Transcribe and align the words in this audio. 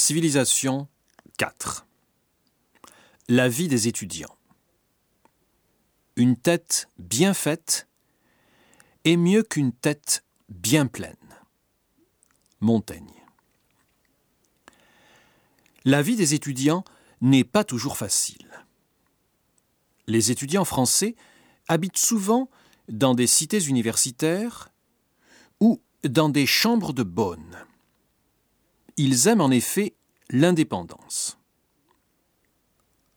Civilisation 0.00 0.88
4 1.36 1.86
La 3.28 3.50
vie 3.50 3.68
des 3.68 3.86
étudiants. 3.86 4.34
Une 6.16 6.36
tête 6.36 6.88
bien 6.98 7.34
faite 7.34 7.86
est 9.04 9.18
mieux 9.18 9.42
qu'une 9.42 9.72
tête 9.72 10.24
bien 10.48 10.86
pleine. 10.86 11.14
Montaigne. 12.60 13.12
La 15.84 16.00
vie 16.00 16.16
des 16.16 16.32
étudiants 16.32 16.82
n'est 17.20 17.44
pas 17.44 17.62
toujours 17.62 17.98
facile. 17.98 18.64
Les 20.06 20.30
étudiants 20.30 20.64
français 20.64 21.14
habitent 21.68 21.98
souvent 21.98 22.48
dans 22.88 23.14
des 23.14 23.26
cités 23.26 23.62
universitaires 23.64 24.70
ou 25.60 25.82
dans 26.04 26.30
des 26.30 26.46
chambres 26.46 26.94
de 26.94 27.02
bonne. 27.02 27.66
Ils 29.02 29.28
aiment 29.28 29.40
en 29.40 29.50
effet 29.50 29.94
l'indépendance. 30.28 31.38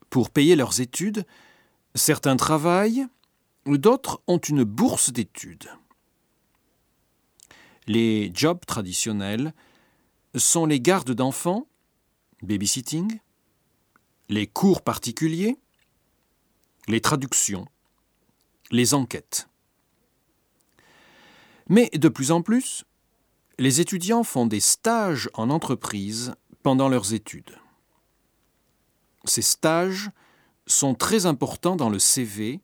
Pour 0.10 0.30
payer 0.30 0.56
leurs 0.56 0.80
études, 0.80 1.26
certains 1.94 2.38
travaillent, 2.38 3.06
d'autres 3.66 4.22
ont 4.28 4.38
une 4.38 4.64
bourse 4.64 5.12
d'études. 5.12 5.68
Les 7.86 8.32
jobs 8.34 8.66
traditionnels 8.66 9.54
sont 10.36 10.66
les 10.66 10.80
gardes 10.80 11.12
d'enfants, 11.12 11.68
babysitting, 12.44 13.20
les 14.30 14.48
cours 14.48 14.84
particuliers, 14.84 15.58
les 16.88 17.02
traductions, 17.02 17.68
les 18.72 18.94
enquêtes. 18.94 19.50
Mais 21.68 21.90
de 21.90 22.08
plus 22.08 22.32
en 22.32 22.42
plus, 22.42 22.86
les 23.60 23.82
étudiants 23.82 24.24
font 24.24 24.46
des 24.46 24.60
stages 24.60 25.30
en 25.34 25.50
entreprise 25.50 26.34
pendant 26.64 26.90
leurs 26.90 27.14
études. 27.14 27.58
Ces 29.26 29.42
stages 29.42 30.10
sont 30.66 30.96
très 30.96 31.26
importants 31.26 31.76
dans 31.76 31.90
le 31.90 32.00
CV 32.00 32.62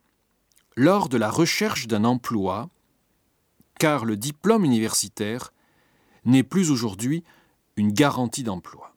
lors 0.75 1.09
de 1.09 1.17
la 1.17 1.29
recherche 1.29 1.87
d'un 1.87 2.05
emploi, 2.05 2.69
car 3.79 4.05
le 4.05 4.17
diplôme 4.17 4.65
universitaire 4.65 5.53
n'est 6.25 6.43
plus 6.43 6.71
aujourd'hui 6.71 7.23
une 7.75 7.91
garantie 7.91 8.43
d'emploi. 8.43 8.93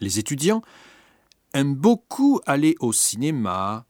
Les 0.00 0.18
étudiants 0.18 0.62
aiment 1.52 1.74
beaucoup 1.74 2.40
aller 2.46 2.76
au 2.80 2.92
cinéma, 2.92 3.86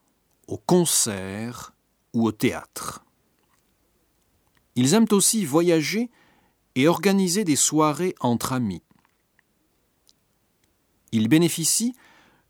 au 0.46 0.58
concert 0.58 1.72
ou 2.12 2.26
au 2.26 2.32
théâtre. 2.32 3.04
Ils 4.76 4.94
aiment 4.94 5.08
aussi 5.12 5.44
voyager 5.44 6.10
et 6.74 6.88
organiser 6.88 7.44
des 7.44 7.56
soirées 7.56 8.14
entre 8.20 8.52
amis. 8.52 8.82
Ils 11.12 11.28
bénéficient 11.28 11.94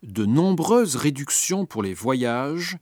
de 0.03 0.25
nombreuses 0.25 0.95
réductions 0.95 1.65
pour 1.65 1.83
les 1.83 1.93
voyages 1.93 2.77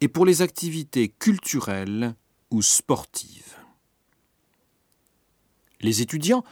et 0.00 0.08
pour 0.08 0.24
les 0.24 0.42
activités 0.42 1.08
culturelles 1.08 2.14
ou 2.50 2.62
sportives. 2.62 3.56
Les 5.80 6.02
étudiants 6.02 6.44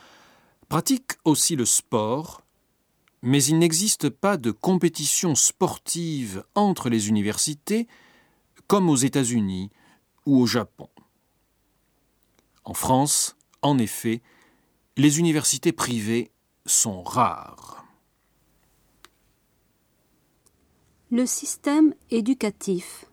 pratiquent 0.69 1.19
aussi 1.24 1.56
le 1.56 1.64
sport, 1.64 2.42
mais 3.22 3.42
il 3.44 3.58
n'existe 3.58 4.08
pas 4.08 4.36
de 4.36 4.50
compétition 4.50 5.34
sportive 5.34 6.44
entre 6.55 6.89
les 6.89 7.08
universités 7.08 7.89
comme 8.66 8.89
aux 8.89 8.96
États-Unis 8.96 9.70
ou 10.27 10.41
au 10.41 10.46
Japon. 10.46 10.89
En 12.64 12.74
France, 12.74 13.38
en 13.62 13.78
effet, 13.78 14.23
les 14.97 15.19
universités 15.19 15.73
privées 15.73 16.31
sont 16.67 17.03
rares. 17.03 17.84
Le 21.11 21.25
système 21.27 21.95
éducatif. 22.11 23.06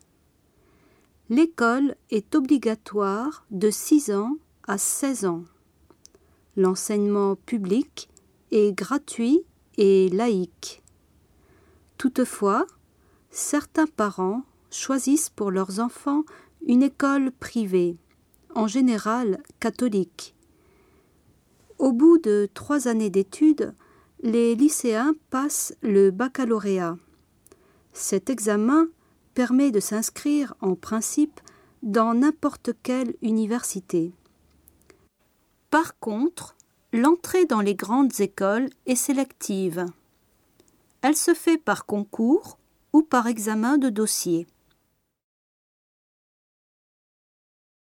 L'école 1.28 1.96
est 2.10 2.34
obligatoire 2.34 3.46
de 3.50 3.70
6 3.70 4.12
ans 4.12 4.36
à 4.68 4.78
16 4.78 5.24
ans. 5.24 5.44
L'enseignement 6.56 7.34
public 7.34 8.08
est 8.52 8.72
gratuit 8.72 9.42
et 9.76 10.08
laïque. 10.10 10.82
Toutefois, 11.98 12.66
certains 13.30 13.86
parents 13.86 14.42
choisissent 14.70 15.30
pour 15.30 15.50
leurs 15.50 15.80
enfants 15.80 16.22
une 16.66 16.82
école 16.82 17.32
privée, 17.32 17.96
en 18.54 18.66
général 18.66 19.42
catholique. 19.58 20.35
Au 21.86 21.92
bout 21.92 22.18
de 22.18 22.48
trois 22.52 22.88
années 22.88 23.10
d'études, 23.10 23.72
les 24.20 24.56
lycéens 24.56 25.14
passent 25.30 25.72
le 25.82 26.10
baccalauréat. 26.10 26.96
Cet 27.92 28.28
examen 28.28 28.88
permet 29.34 29.70
de 29.70 29.78
s'inscrire 29.78 30.56
en 30.60 30.74
principe 30.74 31.40
dans 31.84 32.12
n'importe 32.12 32.70
quelle 32.82 33.14
université. 33.22 34.12
Par 35.70 35.96
contre, 36.00 36.56
l'entrée 36.92 37.44
dans 37.44 37.60
les 37.60 37.76
grandes 37.76 38.18
écoles 38.18 38.68
est 38.86 38.96
sélective. 38.96 39.86
Elle 41.02 41.16
se 41.16 41.34
fait 41.34 41.56
par 41.56 41.86
concours 41.86 42.58
ou 42.92 43.02
par 43.02 43.28
examen 43.28 43.78
de 43.78 43.90
dossier. 43.90 44.48